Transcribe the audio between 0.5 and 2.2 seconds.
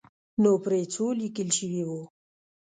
پرې ځو لیکل شوي وو.